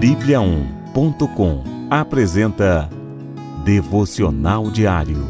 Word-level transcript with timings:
Bíblia1.com 0.00 1.64
apresenta 1.88 2.90
Devocional 3.64 4.70
Diário. 4.70 5.26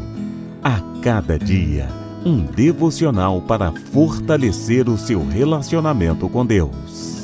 A 0.61 0.81
cada 1.01 1.39
dia, 1.39 1.87
um 2.25 2.43
devocional 2.43 3.41
para 3.41 3.71
fortalecer 3.71 4.89
o 4.89 4.97
seu 4.97 5.25
relacionamento 5.25 6.27
com 6.27 6.45
Deus. 6.45 7.23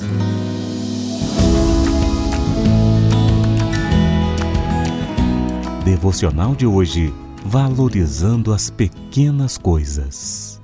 Devocional 5.84 6.56
de 6.56 6.66
hoje 6.66 7.14
Valorizando 7.46 8.54
as 8.54 8.70
pequenas 8.70 9.58
coisas. 9.58 10.62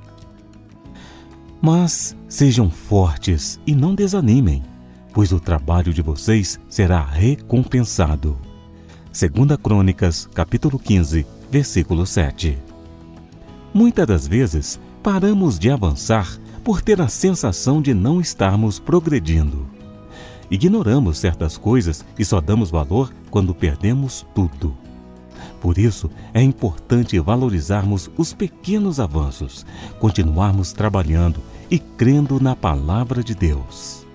Mas 1.62 2.16
sejam 2.30 2.70
fortes 2.72 3.60
e 3.68 3.76
não 3.76 3.94
desanimem 3.94 4.64
pois 5.14 5.32
o 5.32 5.40
trabalho 5.40 5.94
de 5.94 6.02
vocês 6.02 6.60
será 6.70 7.04
recompensado. 7.04 8.38
Segunda 9.12 9.58
Crônicas, 9.58 10.30
capítulo 10.34 10.78
15, 10.78 11.26
versículo 11.50 12.06
7. 12.06 12.58
Muitas 13.74 14.08
das 14.08 14.28
vezes, 14.28 14.80
paramos 15.02 15.58
de 15.58 15.70
avançar 15.70 16.38
por 16.64 16.82
ter 16.82 17.02
a 17.02 17.08
sensação 17.08 17.82
de 17.82 17.94
não 17.94 18.22
estarmos 18.22 18.80
progredindo. 18.80 19.66
Ignoramos 20.52 21.18
certas 21.18 21.58
coisas 21.58 22.06
e 22.18 22.26
só 22.26 22.42
damos 22.42 22.72
valor 22.72 23.14
quando 23.30 23.54
perdemos 23.54 24.26
tudo. 24.34 24.76
Por 25.62 25.78
isso, 25.78 26.10
é 26.34 26.42
importante 26.42 27.20
valorizarmos 27.20 28.10
os 28.18 28.34
pequenos 28.34 29.00
avanços, 29.00 29.66
continuarmos 30.00 30.72
trabalhando 30.72 31.42
e 31.70 31.78
crendo 31.78 32.40
na 32.40 32.56
palavra 32.56 33.24
de 33.24 33.36
Deus. 33.36 34.09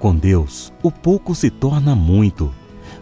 Com 0.00 0.16
Deus, 0.16 0.72
o 0.82 0.90
pouco 0.90 1.34
se 1.34 1.50
torna 1.50 1.94
muito. 1.94 2.50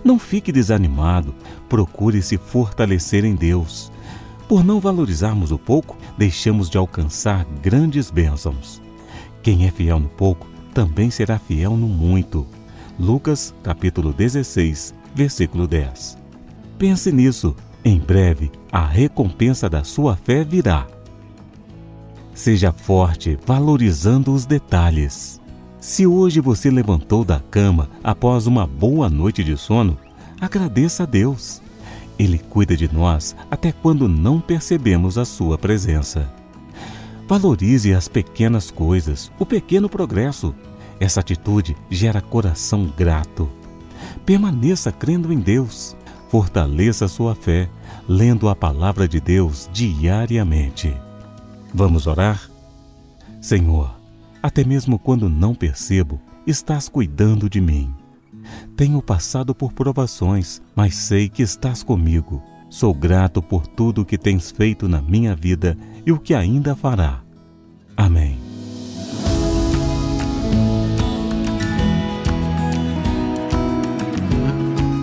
Não 0.03 0.19
fique 0.19 0.51
desanimado, 0.51 1.33
procure 1.69 2.21
se 2.21 2.37
fortalecer 2.37 3.25
em 3.25 3.37
Deus. 3.37 3.93
Por 4.49 4.65
não 4.65 4.81
valorizarmos 4.81 5.53
o 5.53 5.59
pouco, 5.59 5.97
deixamos 6.19 6.69
de 6.69 6.77
alcançar 6.77 7.47
grandes 7.63 8.11
bênçãos. 8.11 8.83
Quem 9.45 9.65
é 9.65 9.71
fiel 9.71 10.01
no 10.01 10.09
pouco, 10.09 10.49
também 10.75 11.09
será 11.09 11.39
fiel 11.39 11.77
no 11.77 11.87
muito. 11.87 12.45
Lucas, 12.99 13.55
capítulo 13.62 14.12
16, 14.12 14.93
versículo 15.15 15.69
10. 15.69 16.19
Pense 16.79 17.12
nisso. 17.12 17.55
Em 17.85 18.01
breve, 18.01 18.51
a 18.73 18.85
recompensa 18.85 19.71
da 19.71 19.85
sua 19.85 20.17
fé 20.17 20.43
virá. 20.43 20.85
Seja 22.35 22.73
forte, 22.73 23.39
valorizando 23.47 24.35
os 24.35 24.45
detalhes. 24.45 25.41
Se 25.81 26.05
hoje 26.07 26.41
você 26.41 26.71
levantou 26.71 27.25
da 27.25 27.39
cama 27.39 27.89
após 28.03 28.48
uma 28.48 28.67
boa 28.67 29.09
noite 29.09 29.45
de 29.45 29.57
sono, 29.57 29.97
agradeça 30.41 31.05
a 31.05 31.07
Deus. 31.07 31.62
Ele 32.19 32.37
cuida 32.37 32.77
de 32.77 32.93
nós 32.93 33.37
até 33.48 33.71
quando 33.71 34.09
não 34.09 34.41
percebemos 34.41 35.17
a 35.17 35.25
sua 35.25 35.56
presença. 35.56 36.29
Valorize 37.29 37.95
as 37.95 38.09
pequenas 38.09 38.73
coisas, 38.73 39.31
o 39.39 39.47
pequeno 39.47 39.89
progresso. 39.89 40.53
Essa 40.99 41.21
atitude 41.21 41.77
gera 41.89 42.21
coração 42.21 42.93
grato. 42.97 43.49
Permaneça 44.27 44.91
crendo 44.91 45.33
em 45.33 45.39
Deus. 45.39 45.97
Fortaleça 46.29 47.06
sua 47.06 47.37
fé, 47.37 47.71
lendo 48.09 48.49
a 48.49 48.56
palavra 48.56 49.06
de 49.06 49.21
Deus 49.21 49.71
diariamente. 49.73 50.93
Vamos 51.73 52.06
orar? 52.06 52.51
Senhor, 53.41 53.98
até 54.42 54.64
mesmo 54.64 54.98
quando 54.98 55.28
não 55.28 55.55
percebo, 55.55 56.20
estás 56.47 56.89
cuidando 56.89 57.48
de 57.48 57.61
mim. 57.61 57.92
Tenho 58.77 59.03
passado 59.03 59.55
por 59.55 59.72
provações, 59.72 60.62
mas 60.75 60.94
sei 60.94 61.28
que 61.28 61.42
estás 61.42 61.83
comigo. 61.83 62.42
Sou 62.70 62.94
grato 62.94 63.42
por 63.42 63.66
tudo 63.66 64.03
o 64.03 64.04
que 64.04 64.19
tens 64.19 64.50
feito 64.50 64.88
na 64.88 65.00
minha 65.00 65.34
vida 65.34 65.77
e 66.06 66.12
o 66.12 66.19
que 66.19 66.34
ainda 66.34 66.77
fará. 66.77 67.22
Amém. 67.97 68.38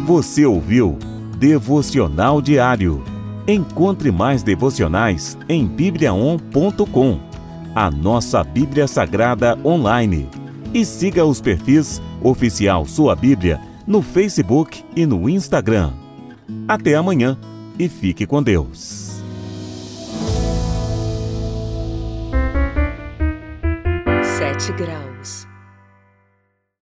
Você 0.05 0.45
ouviu 0.45 0.97
Devocional 1.39 2.41
Diário. 2.41 3.03
Encontre 3.47 4.11
mais 4.11 4.41
devocionais 4.43 5.37
em 5.49 5.67
bibliaon.com 5.67 7.34
a 7.75 7.91
nossa 7.91 8.41
Bíblia 8.41 8.87
Sagrada 8.87 9.59
online. 9.65 10.29
E 10.73 10.85
siga 10.85 11.25
os 11.25 11.41
perfis 11.41 12.01
Oficial 12.23 12.85
Sua 12.85 13.15
Bíblia 13.15 13.59
no 13.85 14.01
Facebook 14.01 14.83
e 14.95 15.05
no 15.05 15.29
Instagram. 15.29 15.91
Até 16.67 16.95
amanhã 16.95 17.37
e 17.77 17.89
fique 17.89 18.25
com 18.25 18.41
Deus. 18.41 19.21
Sete 24.23 24.71
graus. 24.73 25.14